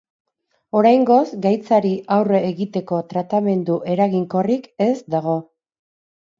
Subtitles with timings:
[0.79, 5.41] Oraingoz gaitzari aurre egiteko tratamendu eraginkorrik ez dago.